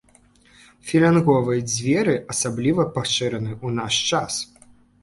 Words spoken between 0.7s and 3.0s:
Філянговыя дзверы асабліва